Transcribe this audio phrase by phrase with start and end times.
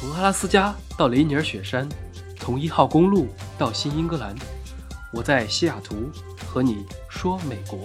[0.00, 1.86] 从阿拉斯加到雷尼尔雪山，
[2.38, 3.28] 从一号公路
[3.58, 4.34] 到新英格兰，
[5.12, 6.10] 我在西雅图
[6.46, 7.78] 和你说美国。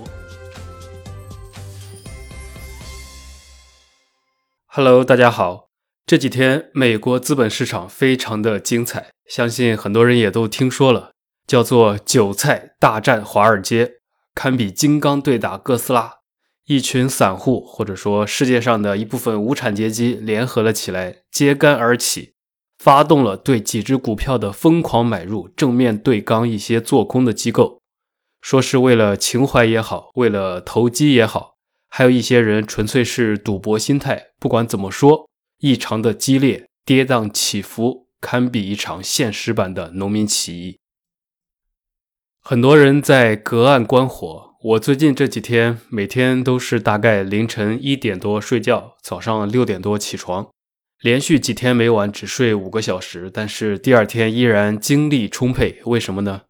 [4.67, 5.67] Hello，大家好。
[6.05, 11.11] 这几天美国资本市场非常的精彩，相信很多人也都听说了，
[11.45, 13.95] 叫做“韭菜大战华尔街”，
[14.33, 16.19] 堪比金刚对打哥斯拉。
[16.67, 22.33] 一群散户，或者说世界上的一部分无产阶级联合了起来，揭竿而起，
[22.79, 27.81] 发动了对几只股票的疯狂买入，正面对刚一些做空的机构。
[28.41, 31.53] 说是为了情怀也好，为了投机也好，
[31.87, 34.29] 还有一些人纯粹是赌博心态。
[34.39, 40.79] 不管怎么说，异常的激烈，跌宕起伏，堪比一场现实版的农民起义。
[42.41, 44.54] 很多人在隔岸观火。
[44.65, 50.49] 我最近这几天每天都是大概凌晨一点多睡觉，早上六点多起床，
[51.01, 55.79] 连续几天每晚只睡五个小时，但是第二天依然精力充沛。
[55.85, 56.41] 为什么呢？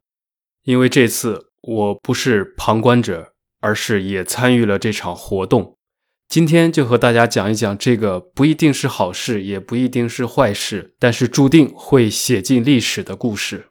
[0.63, 5.75] 因为这次我不是旁观者，而是也参与了这场活动。
[6.29, 13.65] 今天就和大家讲一讲这个不一定是好事，也不一定是坏事，但是注定会写进历史的故事。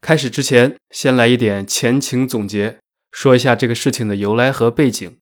[0.00, 2.78] 开始之前，先来一点前情总结，
[3.10, 5.18] 说一下这个事情的由来和背景。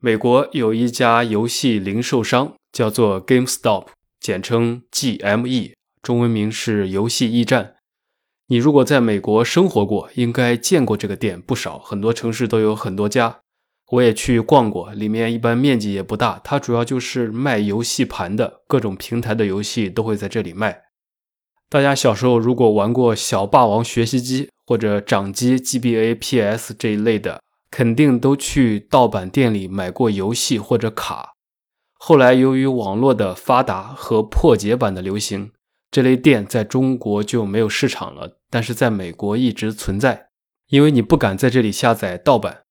[0.00, 7.76] 美国有一家游戏零售商叫做 GameStop，简称 GME，中文名是游戏驿站。
[8.48, 13.40] 你如果在美国生活过，应该见过这个店不少，很多城市都有很多家。
[13.90, 20.82] 我也去逛过，里面一般面积也不大，它主要就是卖游戏盘的，各种平台的游戏都会在这里卖。
[21.72, 31.30] 大家小时候如果玩过小霸王学习机或者掌机 GBA、PS 这一类的，肯定都去盗版店里买过游戏或者卡。
[31.94, 35.52] 后来由于网络的发达和破解版的流行，
[35.90, 40.26] 这类店在中国就没有市场了，但是在美国一直存在，
[40.68, 42.64] 因为你不敢在这里下载盗版。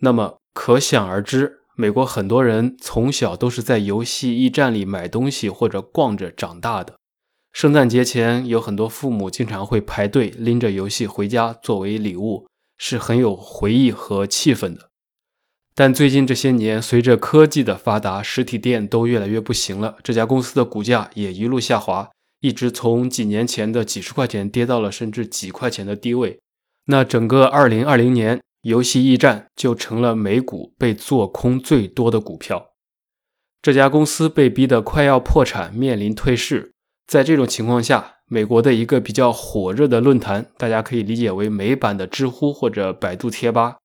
[0.00, 6.97] 那么可想而知，美国很多人从小都是在游戏驿站里买东西或者逛着长大的。
[7.52, 14.90] 圣诞节前，有很多父母经常会排队拎着游戏回家作为礼物，是很有回忆和气氛的。
[15.74, 22.10] 但最近这些年，随着科技的发达，实体店都越来越不行了，这家公司的股价也一路下滑，
[22.40, 26.38] 一直从几年前的几十块钱跌到了甚至几块钱的低位。
[26.86, 32.70] 那整个2020年，游戏驿站就成了美股被做空最多的股票。
[33.60, 36.72] 这家公司被逼得快要破产，面临退市。
[37.08, 43.78] 在这种情况下，美国的一个比较火热的论坛，大家可以理解为美版的知乎或者百度贴吧。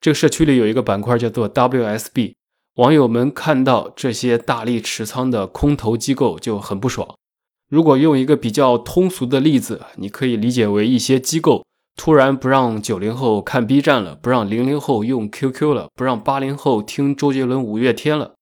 [0.00, 2.34] 这个社区里有一个板块叫做 WSB，
[2.76, 7.16] 网友们看到这些大力持仓的空头机构就很不爽。
[7.68, 11.64] 如果用一个比较通俗的例子，你可以理解为一些机构
[11.96, 18.34] 突然不让九零后看 B 站了，不让零零后用 QQ 了，不让八零后听周杰伦、五月天了。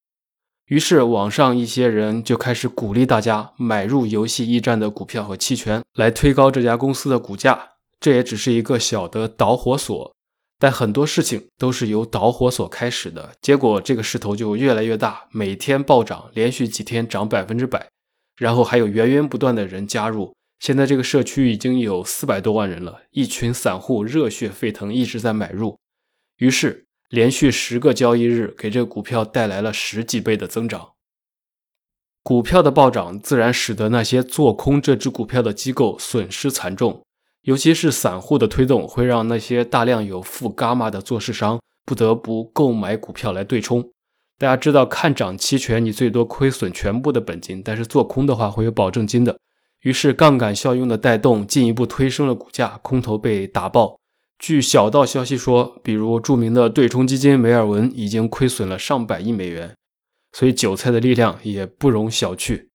[0.66, 7.74] 于是，网上一些人就开始鼓励大家买入游戏驿站的股票和期权，来推高这家公司的股价。
[8.00, 10.12] 这也只是一个小的导火索，
[10.58, 13.32] 但很多事情都是由导火索开始的。
[13.40, 17.86] 结果，这个势头就越来越大，每天暴涨，连续几天涨百分之百，
[18.36, 20.34] 然后还有源源不断的人加入。
[20.58, 25.78] 现在这个社区已经有四百多万人了，一群散户热血沸腾，一直在买入。
[26.38, 26.85] 于是。
[27.08, 30.90] 连续十个交易日，给这个股票带来了十几倍的增长。
[32.22, 37.02] 股票的暴涨，自然使得那些做空这只股票的机构损失惨重。
[37.42, 43.92] 尤其是散户的推动，会让那些大量有负伽马的做市商不得不购买股票来对冲。
[44.36, 49.38] 大家知道，看涨期权你最多亏损全部的本金，但是做空的话会有保证金的。
[49.82, 54.00] 于是杠杆效应的带动，进一步推升了股价，空头被打爆。
[54.38, 59.74] 据小道消息说，比如著名的对冲基金梅尔文已经亏损了上百亿美元，
[60.32, 62.68] 所以韭菜的力量也不容小觑。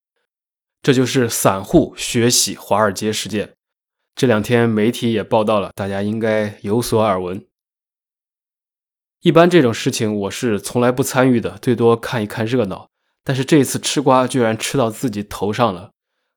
[0.82, 3.54] 这就是散户学习华尔街事件。
[4.16, 7.46] 这两天媒体也报道了，大家应该有所耳闻。
[9.22, 12.90] 一般这种事情我是从来不参与的，最多看一看热闹。
[13.24, 15.91] 但是这次吃瓜居然吃到自己头上了。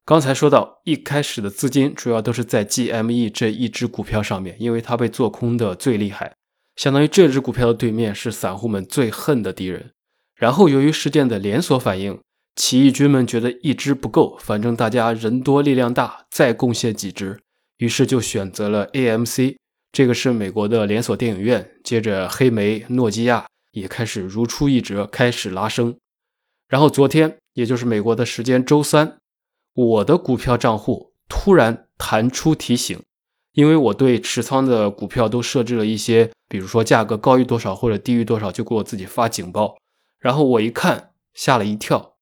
[0.06, 6.34] 刚才说到，一开始的资金主要都是在 GME 这一只股票上面，因为它被做空的最厉害，
[6.76, 9.92] 相当于这只股票的对面是散户们最恨的敌人。
[10.36, 12.20] 然后由于事件的连锁反应，
[12.54, 17.40] 起义军们觉得一只不够，反正大家人多力量大，再贡献几只，
[17.78, 19.56] 于是就选择了 AMC，
[19.90, 21.70] 这个是美国的连锁电影院。
[21.82, 25.96] 接着黑莓、诺基亚也开始如出一辙，开始拉升。
[26.68, 29.16] 然后昨天，也就是美国的时间周三，
[29.74, 33.02] 我的股票账户突然弹出提醒，
[33.52, 39.76] 因为我对持仓的股票都设置了一些，比如说价格高于多少或者低于多少，就给我自己发警报。
[40.18, 42.14] 然后我一看，吓了一跳，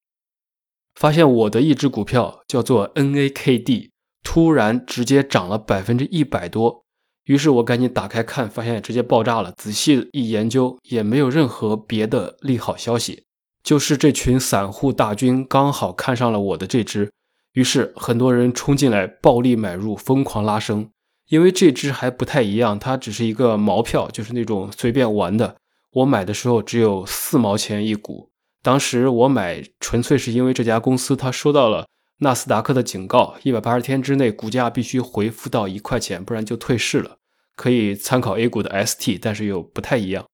[0.95, 3.91] 发现我的一只股票叫做 NAKD，
[4.23, 6.83] 突然直接涨了百分之一百多。
[7.25, 9.53] 于是我赶紧打开看，发现直接爆炸了。
[9.55, 13.23] 仔细一研究，也没有任何别的利好消息，
[13.63, 17.09] 就是这群散户大军刚好看上了我的这只，
[17.53, 20.89] 于是很多人冲进来暴力买入，疯狂拉升。
[21.29, 25.55] 因为这只还不太一样，它只是一个毛票，就是那种随便玩的。
[25.91, 28.29] 我买的时候只有四毛钱一股，
[28.61, 31.87] 当时我买纯粹是因为这家公司它收到了。
[32.19, 37.17] 纳斯达克的警告：一百八十天之内，股价必须回复到一块钱，不然就退市了。
[37.55, 40.25] 可以参考 A 股的 ST，但是又不太一样。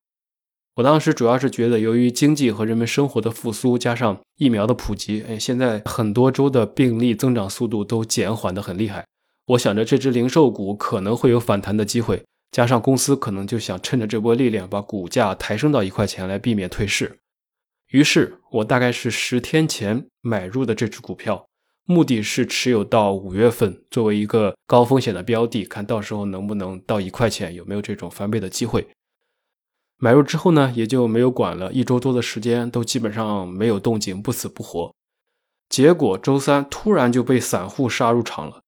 [0.79, 9.05] 我当时主要是觉得，由于经济和人们生活的复苏，加上疫苗的普及，哎，现在很多州的病例增长速度都减缓的很厉害。
[9.47, 17.17] 我想着这只零售股可能会有反弹的机会，加上公司可能就想趁着这波力量把股价抬升到一块钱来避免退市。
[17.89, 21.45] 于是我大概是十天前买入的这只股票。
[21.83, 28.87] 目的是持有到五月份，作为一个高风险的标的，看到时候能不能到一块钱，有没有这种翻倍的机会。
[30.01, 34.93] 买入之后呢，也就没有管了，一周多的时间都基本上没有动静，不死不活。
[35.67, 38.61] 结果周三突然就被散户杀入场了，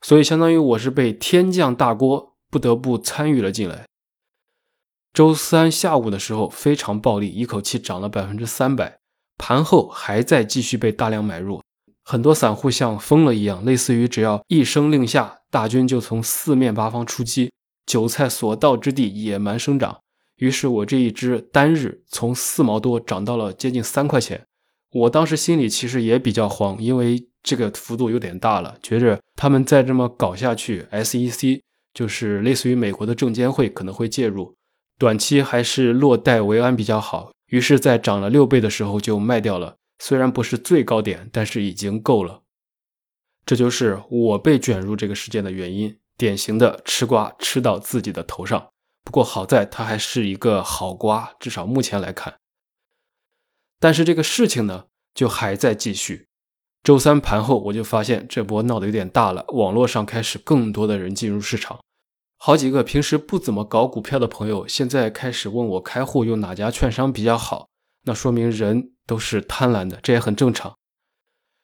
[0.00, 3.84] 所以相当于我是被天降大锅，不得不参与了进来。
[5.12, 8.98] 周三下午的时候非常暴力，一口气涨了百分之三百，
[9.36, 11.60] 盘后还在继续被大量买入。
[12.02, 17.52] 很多散户像疯了一样，类似于只要一声令下，大军就从四面八方出击，
[17.84, 20.00] 韭菜所到之地野蛮生长。
[20.40, 24.46] 于是我这一只单日从四毛多涨到了接近三块钱。
[24.92, 31.60] 我当时心里其实也比较慌，因为这个幅度有点大了，觉着他们再这么搞下去，SEC
[31.92, 34.56] 就是类似于美国的证监会可能会介入，
[34.98, 37.30] 短期还是落袋为安比较好。
[37.48, 39.76] 于是，在涨了六倍的时候就卖掉了。
[39.98, 42.42] 虽然不是最高点，但是已经够了。
[43.44, 48.68] 这就是我被卷入这个事件的原因，典型的吃瓜吃到自己的头上。
[49.10, 52.36] 不过好在它还是一个好瓜，至少目前来看。
[53.80, 56.28] 但是这个事情呢，就还在继续。
[56.84, 61.80] 周三盘后，我就发现这波闹得有点大了，网络上开始更多的人进入市场，
[62.36, 67.66] 好几个平时不怎么搞股票的朋友，现在开始问我开户用哪家券商比较好。
[68.04, 70.76] 那说明人都是贪婪的，这也很正常。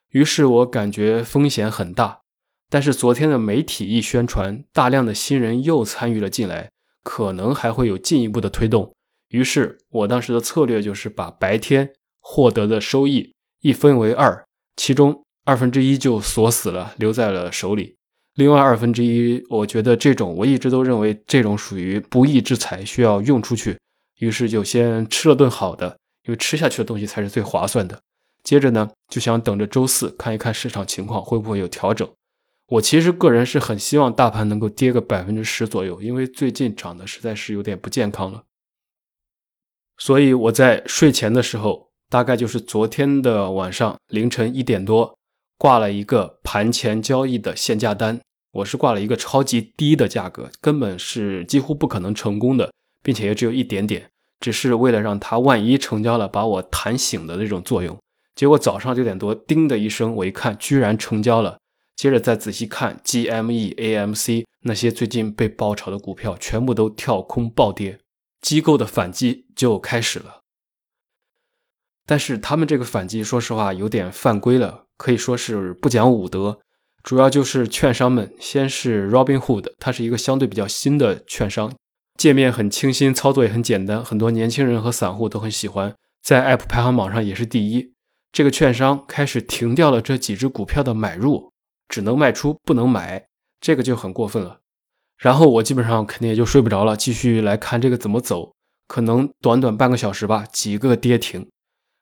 [0.09, 2.23] 于是我感觉风险很大，
[2.69, 6.71] 但是昨天的媒体一宣传，大量的新人又参与了进来，
[7.07, 8.93] 可能还会有进一步的推动。
[9.29, 11.89] 于是我当时的策略就是把白天
[12.19, 14.43] 获得的收益一分为二，
[14.75, 17.95] 其中二分之一就锁死了，留在了手里。
[18.35, 23.77] 另外二分之一，我觉得这种我一直都认为这种属于不义之财，需要用出去，
[24.19, 25.97] 于是就先吃了顿好的。
[26.25, 27.97] 因为吃下去的东西才是最划算的。
[28.43, 32.09] 接着呢，就想等着周四看一看市场情况会不会有调整。
[32.67, 38.43] 我其实个人是很希望大盘能够跌个百分之十左右，因为最近涨的实在是有点不健康了。
[39.97, 45.17] 所以我在睡前的时候，大概就是昨天的晚上凌晨一点多，
[45.57, 48.19] 挂了一个盘前交易的限价单。
[48.51, 52.71] 我是挂了一个超级低的价格，根本是几乎不可能成功的，
[53.01, 54.09] 并且也只有一点点。
[54.39, 57.97] 只是为了让它万一成交了，把我弹醒的那种作用。
[58.35, 61.57] 结果早上六点多，叮的一声，我一看，居然成交了。
[61.97, 67.99] 接着再仔细看 GME、AMC 那些最近被爆炒的股票，全部都跳空暴跌，
[68.39, 70.41] 机构的反击就开始了。
[72.05, 76.59] 但是他们这个反击，说实话有点犯规了，可以说是不讲武德。
[77.01, 81.73] 主要就是券商们，先是 Robinhood，它是一个相对比较新的券商。
[82.17, 87.93] 界面很清新，操作也很简单，很多年轻人和散户都很喜欢，在 App 排行榜上也是第一。
[88.31, 91.51] 这个券商开始停掉了这几只股票的买入，
[91.87, 93.27] 只能卖出不能买，
[93.59, 94.59] 这个就很过分了。
[95.17, 98.53] 然后我基本上肯定也就睡不着了，继续来看这个怎么走。
[98.87, 101.49] 可能短短半个小时吧，几个跌停，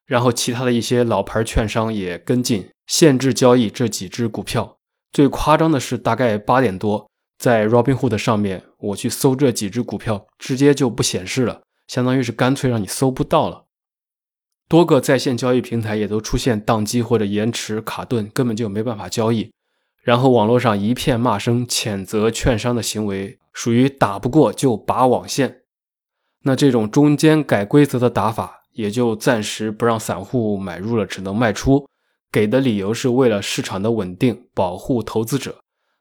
[0.05, 4.77] 然后其他的一些老牌券商也跟进，限制交易这几只股票。
[5.11, 7.09] 最夸张的是，大概八点多。
[7.37, 13.65] 在 Robinhood 上面，我去搜这几只股票，直接就不显示了，相当于是干脆让你搜不到了。
[14.67, 19.51] 多个在线交易平台也都出现宕机或者延迟卡顿，根本就没办法交易。
[20.05, 25.63] 然后网络上一片骂声，谴责券商的行为属于打不过就拔网线。
[26.43, 31.89] 那这种中间改规则的打法，也就暂时不让散户买入了，只能卖出。
[32.31, 35.57] 给的理由是为了市场的稳定，保护投资者。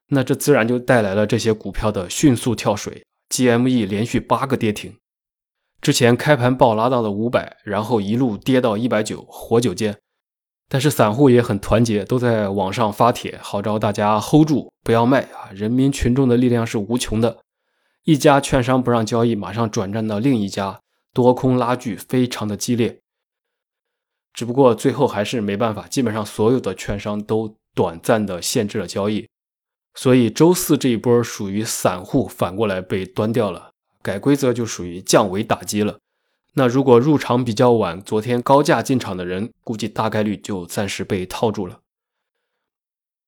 [0.08, 4.98] 那这自然就带来了这些股票的迅速跳水，GME 连续八个跌停。
[5.80, 9.96] 之前开盘暴拉到了五百，然后一路跌到一百九，活久见。
[10.68, 15.50] 但是散户也很团结，都在网上发帖号召大家 hold 住，不要卖啊！
[15.54, 17.38] 人民群众的力量是无穷的，
[18.04, 20.80] 一家券商不让交易，马上转战到另一家，
[21.12, 23.00] 多空拉锯非常的激烈。
[24.32, 29.28] 只不过最后还是没办法，基本上所有的券商都短暂的限制了交易，
[29.94, 33.70] 所以周四这一波属于散户反过来被端掉了，
[34.02, 35.98] 改规则就属于降维打击了。
[36.56, 41.80] 那如果入场比较晚，昨天高价进场的人，估计大概率就暂时被套住了。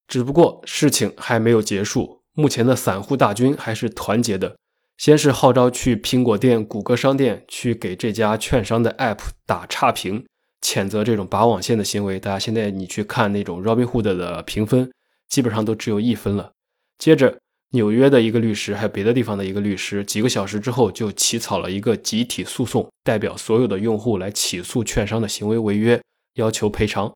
[0.07, 4.57] 只不过事情还没有结束，目前的散户大军还是团结的。
[4.97, 10.25] 先是号召去苹果店、谷歌商店去给这家券商的 App 打差评，
[10.63, 12.21] 谴责这种拔网线的行为。
[12.21, 14.93] 大家现在你去看那种 Robinhood 的评分，
[15.29, 16.53] 基本上都只有一分了。
[16.97, 17.39] 接着。
[17.77, 26.03] 纽约的一个律师，还有别的地方的一个律师，几个小时之后就起草了一个集体诉讼，代表所有的用户来起诉券商的行为违约，
[26.35, 27.13] 要求赔偿。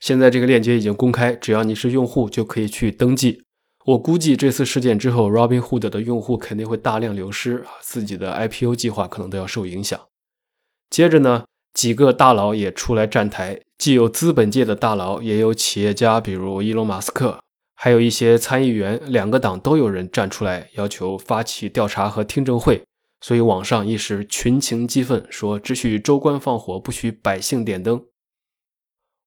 [0.00, 3.42] 现在这个链接已经公开，只要你是用户就可以去登记。
[3.86, 10.00] 我估计这次事件之后，Robinhood 的用户肯定会大量流失，自己的 IPO 计划可能都要受影响。
[10.90, 17.40] 接着呢，几个大佬也出来站台，既有资本界的大佬，也有企业家，比如伊隆马斯克。
[17.82, 22.84] 还有一些参议员，两个党都有人站出来要求发起调查和听证会，
[23.22, 28.04] 所以网上一时群情激愤，说只许州官放火，不许百姓点灯。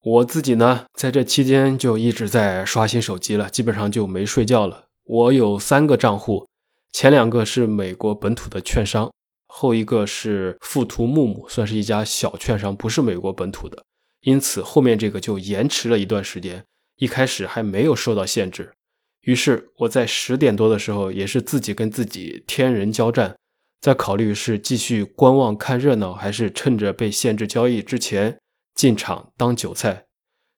[0.04, 4.86] 我自己呢，在这期间就一直在刷新手机了，基本上就没睡觉了。
[5.04, 6.48] 我有三个账户，
[6.92, 9.12] 前两个是美国本土的券商，
[9.48, 13.84] 后一个是富途木木，算是一家小券商，不是美国本土的，
[14.22, 16.64] 因此后面这个就延迟了一段时间。
[16.98, 18.74] 一开始还没有受到限制，
[19.22, 23.36] 于是我在十点多的时候也是自己跟自己天人交战，
[23.82, 28.40] 在考虑是继续观望看热闹，还是趁着被限制交易之前
[28.76, 30.06] 进场当韭菜。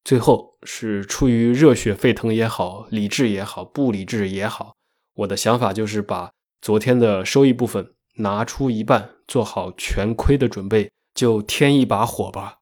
[0.03, 4.75] 最后是出于热血沸腾也好，理智也好，不理智也好，
[5.15, 12.59] 我的想法就是把昨天的收益部分拿出一半，做好全亏的准备，就添一把火吧。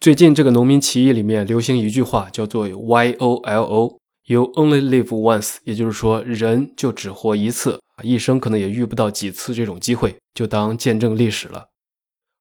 [0.00, 11.66] 最近这个农民起义里面流行一句话，叫做 “Y O L O”，You only live once，也就是说人就只活一次，一生可能也遇不到几次这种机会，就当见证历史了。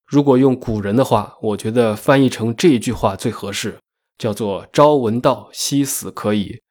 [0.08, 3.78] 如果用古人的话，我觉得翻译成这一句话最合适，
[4.18, 6.62] 叫做“朝闻道，夕死可矣”。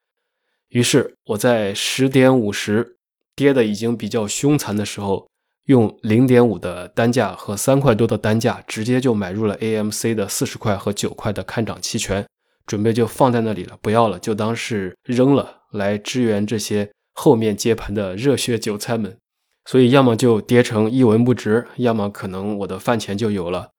[0.71, 2.97] 于是我在十点五十
[3.37, 5.29] 跌的已经比较凶残的时候。
[5.69, 12.27] 用零点五的单价和三块多的单价，直接就买入了 AMC 的四十块和九块的看涨期权，
[12.67, 19.19] 准备就放在那里了，不要了，就当是扔了，来支援这些后面接盘的热血韭菜们。
[19.67, 23.73] 所以，要么就跌成一文不值，要么可能我的饭钱就有了。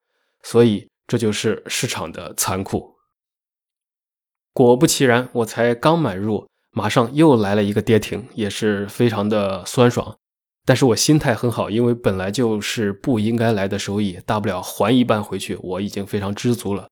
[0.44, 2.94] 所以，这就是市场的残酷。
[4.52, 10.16] 果不其然，我才刚买入，马上又来了一个跌停，也是非常的酸爽。
[10.66, 16.88] 但是我心态很好，因为本来就是不应该来的收益，大不了还一半回去，我已经非常知足了。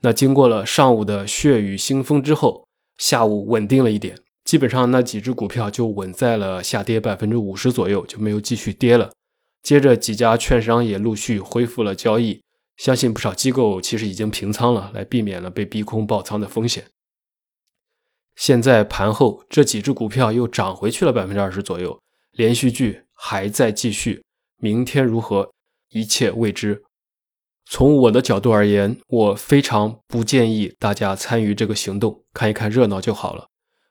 [0.00, 2.66] 那经过了上午的血雨腥风之后，
[2.98, 9.12] 下午稳定了一点，基本上那几只股票就稳在了下跌百分之五十左右，就没有继续跌了。
[9.62, 12.42] 接着几家券商也陆续恢复了交易，
[12.76, 16.86] 相信不少机构其实已经平仓了，来避免了被逼空爆仓的风险。
[18.34, 21.96] 现在盘后这几只股票又涨回去了百分之二十左右。
[22.32, 24.22] 连续剧还在继续，
[24.56, 25.52] 明天如何，
[25.90, 26.82] 一切未知。
[27.66, 33.46] 从我的角度而言，我非常不建议大家参与这个行动，看一看热闹就好了。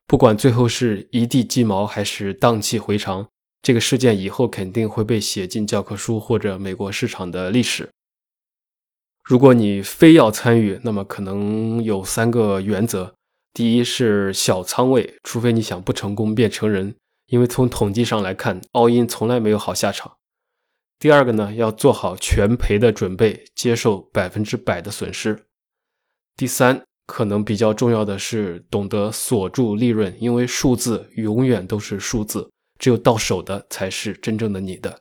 [0.07, 3.29] 不管最后是一地鸡毛还是荡气回肠，
[3.61, 7.89] 这个事件以后肯定会被写进教科书或者美国市场的历史。
[9.23, 13.13] 如果你非要参与，那么可能有三个原则：
[13.53, 16.95] 第一是小仓位，除非你想不成功变成人。
[17.31, 20.17] 因为从统计上来看，all in 从来没有好下场。
[20.99, 25.45] 第二个呢，要做好全赔的准备，接受百分之百的损失。
[26.35, 34.99] 第三，可能比较重要的是懂得锁住利润，因为数字永远都是数字，只有到手的才是真正的你的。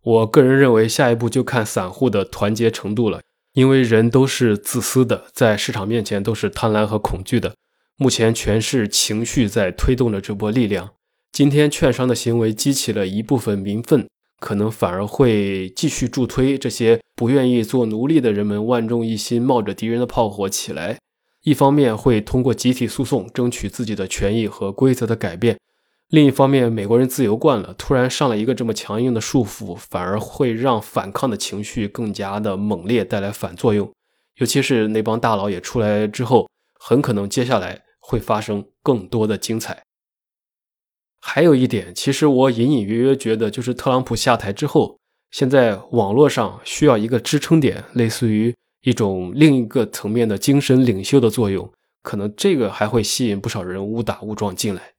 [0.00, 3.20] 我个人认为，下一步就看散户的团结程度了，
[3.52, 7.54] 因为人都是自私的，在市场面前都是贪婪和恐惧的。
[7.96, 10.90] 目前全是情绪在推动着这波力量。
[11.32, 14.08] 今天券商的行为激起了一部分民愤，
[14.40, 20.98] 可能反而会继续助推这些不愿意做奴隶的人们万众一心，冒着敌人的炮火起来。
[21.42, 25.58] 一方面会通过集体诉讼争取自己的权益和规则的改变，
[26.08, 33.88] 另一方面，美国人自由惯了，突然上了一个这么强硬的束缚，反而会让反抗的情绪更加的猛烈，带来反作用。
[34.38, 36.48] 尤其是那帮大佬也出来之后，
[36.80, 39.82] 很可能接下来会发生更多的精彩。
[41.20, 44.98] 还有一点，其实我隐隐约约觉得，就是特朗普下台之后，
[45.30, 54.92] 现在网络上需要一个支撑点，类似于一种另一个层面的精神领袖的作用，可能这个还会吸引不少人误打误撞进来。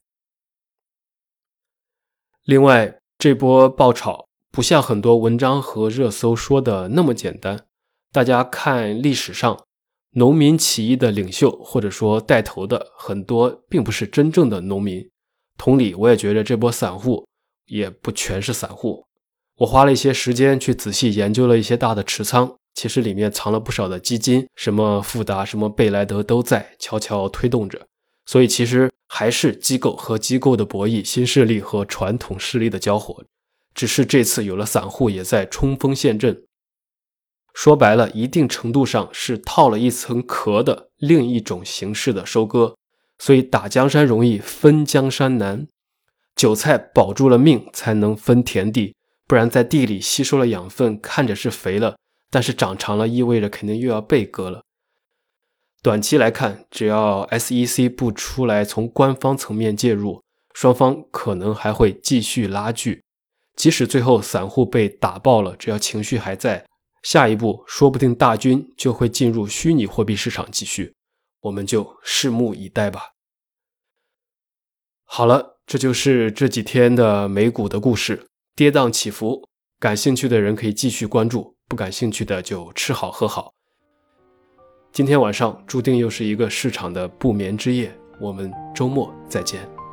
[2.44, 7.66] 另外，这波爆炒不像很多文章和热搜说的那么简单。
[8.12, 9.66] 大家看历史上
[10.18, 15.06] 农民起义的领袖或者说带头的很多，并不是真正的农民。
[15.58, 17.28] 同理，我也觉得这波散户
[17.66, 19.04] 也不全是散户。
[19.58, 27.86] 我花了一些时间去仔细研究了一些大的持仓，其实里面藏了不少的基金，什么富达、什么贝莱德都在悄悄推动着。
[28.26, 33.24] 所以其实还是机构和机构的博弈，新势力和传统势力的交火。
[33.74, 36.44] 只是这次有了散户也在冲锋陷阵，
[37.56, 42.76] 说白了，一定程度上是套了一层壳的另一种形式的收割。
[43.18, 45.66] 所以打江山容易分江山难，
[46.36, 48.94] 韭菜保住了命才能分田地，
[49.26, 51.96] 不然在地里吸收了养分，看着是肥了，
[52.30, 54.64] 但是长长了意味着肯定又要被割了。
[55.82, 60.22] 短期来看，只要 SEC 不出来从官方层面介入，
[60.54, 63.02] 双方可能还会继续拉锯。
[63.56, 66.66] 即使最后散户被打爆了，只要情绪还在，
[67.06, 70.96] 下一步说不定大军就会进入虚拟货币市场继续。
[71.42, 73.12] 我们就拭目以待吧。
[75.04, 79.48] 好了，这就是这几天的美股的故事，跌宕起伏。
[79.80, 83.54] 感兴趣的人可以继续关注，不感兴趣的就吃好喝好。
[84.92, 89.85] 今天晚上注定又是一个市场的不眠之夜，我们周末再见。